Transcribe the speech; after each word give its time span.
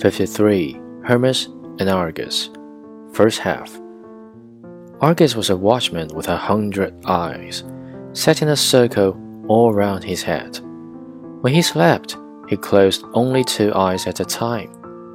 53. 0.00 0.80
Hermes 1.04 1.46
and 1.80 1.88
Argus. 1.90 2.50
First 3.12 3.40
half. 3.40 3.76
Argus 5.00 5.34
was 5.34 5.50
a 5.50 5.56
watchman 5.56 6.08
with 6.14 6.28
a 6.28 6.36
hundred 6.36 6.94
eyes, 7.06 7.64
set 8.12 8.42
in 8.42 8.48
a 8.48 8.56
circle 8.56 9.16
all 9.48 9.72
round 9.72 10.04
his 10.04 10.22
head. 10.22 10.60
When 11.40 11.52
he 11.52 11.62
slept, 11.62 12.16
he 12.48 12.56
closed 12.56 13.04
only 13.14 13.42
two 13.42 13.72
eyes 13.74 14.06
at 14.06 14.20
a 14.20 14.24
time. 14.24 14.72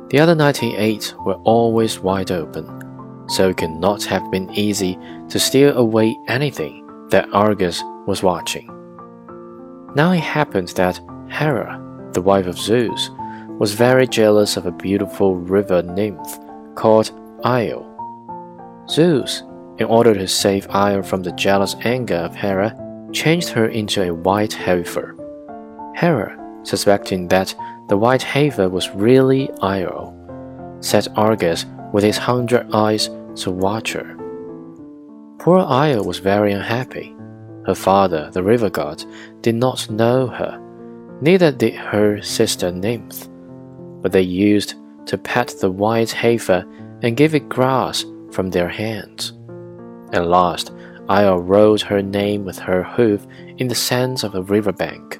The 0.09 0.19
other 0.19 0.35
ninety 0.35 0.75
eight 0.75 1.13
were 1.25 1.39
always 1.43 1.99
wide 1.99 2.31
open, 2.31 2.65
so 3.27 3.49
it 3.49 3.57
could 3.57 3.71
not 3.71 4.03
have 4.05 4.29
been 4.31 4.51
easy 4.51 4.97
to 5.29 5.39
steal 5.39 5.77
away 5.77 6.17
anything 6.27 7.07
that 7.09 7.29
Argus 7.33 7.81
was 8.05 8.21
watching. 8.21 8.67
Now 9.95 10.11
it 10.11 10.19
happened 10.19 10.69
that 10.69 10.99
Hera, 11.29 11.79
the 12.13 12.21
wife 12.21 12.47
of 12.47 12.57
Zeus, 12.57 13.09
was 13.63 13.71
very 13.71 14.05
jealous 14.05 14.57
of 14.57 14.65
a 14.65 14.71
beautiful 14.71 15.37
river 15.37 15.81
nymph 15.81 16.37
called 16.75 17.17
Io. 17.45 17.79
Zeus, 18.89 19.43
in 19.77 19.85
order 19.85 20.13
to 20.13 20.27
save 20.27 20.69
Io 20.69 21.01
from 21.01 21.23
the 21.23 21.31
jealous 21.31 21.73
anger 21.85 22.17
of 22.17 22.35
Hera, 22.35 22.75
changed 23.13 23.47
her 23.47 23.67
into 23.67 24.01
a 24.03 24.13
white 24.13 24.51
heifer. 24.51 25.15
Hera, 25.95 26.37
suspecting 26.63 27.29
that 27.29 27.55
the 27.87 27.95
white 27.95 28.21
heifer 28.21 28.67
was 28.67 28.89
really 28.89 29.49
Io, 29.61 30.13
set 30.81 31.07
Argus 31.15 31.65
with 31.93 32.03
his 32.03 32.17
hundred 32.17 32.69
eyes 32.73 33.09
to 33.35 33.49
watch 33.49 33.93
her. 33.93 34.17
Poor 35.39 35.59
Io 35.59 36.03
was 36.03 36.19
very 36.19 36.51
unhappy. 36.51 37.15
Her 37.65 37.75
father, 37.75 38.29
the 38.33 38.43
river 38.43 38.69
god, 38.69 39.05
did 39.39 39.55
not 39.55 39.89
know 39.89 40.27
her, 40.27 40.59
neither 41.21 41.49
did 41.49 41.75
her 41.75 42.21
sister 42.21 42.69
Nymph 42.69 43.29
but 44.03 44.11
they 44.11 44.21
used 44.21 44.75
to 45.07 45.17
pet 45.17 45.55
the 45.59 45.71
white 45.71 46.11
heifer 46.11 46.63
and 47.01 47.17
give 47.17 47.33
it 47.33 47.49
grass 47.49 48.05
from 48.31 48.51
their 48.51 48.69
hands. 48.69 49.33
At 50.11 50.27
last, 50.27 50.71
Io 51.09 51.37
wrote 51.37 51.81
her 51.81 52.01
name 52.01 52.45
with 52.45 52.59
her 52.59 52.83
hoof 52.83 53.25
in 53.57 53.67
the 53.67 53.75
sands 53.75 54.23
of 54.23 54.35
a 54.35 54.43
river 54.43 54.71
bank, 54.71 55.19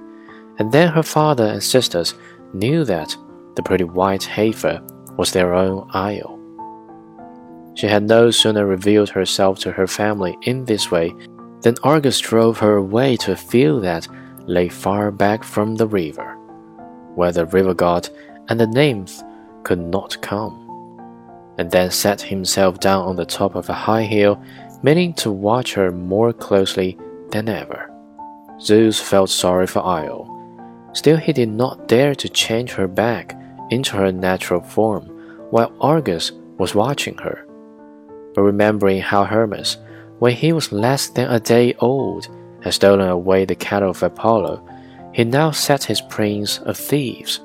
and 0.59 0.71
then 0.71 0.89
her 0.89 1.03
father 1.03 1.45
and 1.45 1.63
sisters 1.63 2.13
knew 2.53 2.85
that 2.85 3.17
the 3.55 3.63
pretty 3.63 3.83
white 3.83 4.23
heifer 4.23 4.81
was 5.17 5.31
their 5.31 5.53
own 5.53 5.89
Io. 5.93 6.39
She 7.75 7.87
had 7.87 8.03
no 8.03 8.31
sooner 8.31 8.65
revealed 8.65 9.09
herself 9.09 9.59
to 9.59 9.71
her 9.71 9.87
family 9.87 10.37
in 10.43 10.65
this 10.65 10.91
way 10.91 11.13
than 11.61 11.75
Argus 11.83 12.19
drove 12.19 12.59
her 12.59 12.77
away 12.77 13.17
to 13.17 13.31
a 13.31 13.35
field 13.35 13.83
that 13.83 14.07
lay 14.45 14.69
far 14.69 15.11
back 15.11 15.43
from 15.43 15.75
the 15.75 15.87
river, 15.87 16.35
where 17.15 17.31
the 17.31 17.45
river 17.47 17.73
god 17.73 18.09
and 18.49 18.59
the 18.59 18.67
nymph 18.67 19.21
could 19.63 19.79
not 19.79 20.21
come, 20.21 20.59
and 21.57 21.71
then 21.71 21.91
sat 21.91 22.21
himself 22.21 22.79
down 22.79 23.05
on 23.05 23.15
the 23.15 23.25
top 23.25 23.55
of 23.55 23.69
a 23.69 23.73
high 23.73 24.03
hill, 24.03 24.41
meaning 24.81 25.13
to 25.13 25.31
watch 25.31 25.73
her 25.73 25.91
more 25.91 26.33
closely 26.33 26.97
than 27.29 27.47
ever. 27.47 27.89
Zeus 28.59 28.99
felt 28.99 29.29
sorry 29.29 29.67
for 29.67 29.83
Io. 29.83 30.29
Still, 30.93 31.17
he 31.17 31.33
did 31.33 31.49
not 31.49 31.87
dare 31.87 32.13
to 32.15 32.29
change 32.29 32.71
her 32.71 32.87
back 32.87 33.35
into 33.71 33.95
her 33.97 34.11
natural 34.11 34.61
form 34.61 35.05
while 35.49 35.75
Argus 35.81 36.31
was 36.57 36.75
watching 36.75 37.17
her. 37.17 37.47
But 38.35 38.43
remembering 38.43 39.01
how 39.01 39.23
Hermes, 39.23 39.77
when 40.19 40.33
he 40.33 40.53
was 40.53 40.71
less 40.71 41.09
than 41.09 41.29
a 41.29 41.39
day 41.39 41.73
old, 41.79 42.27
had 42.61 42.73
stolen 42.73 43.09
away 43.09 43.45
the 43.45 43.55
cattle 43.55 43.89
of 43.89 44.03
Apollo, 44.03 44.67
he 45.13 45.23
now 45.23 45.51
set 45.51 45.83
his 45.83 46.01
prince 46.01 46.59
of 46.59 46.77
thieves 46.77 47.39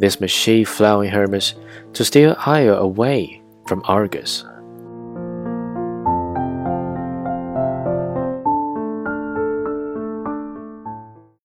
this 0.00 0.20
mischief 0.20 0.80
in 0.80 1.10
Hermes 1.10 1.54
to 1.92 2.04
steal 2.04 2.34
Io 2.46 2.74
away 2.76 3.42
from 3.68 3.82
Argus. 3.84 4.44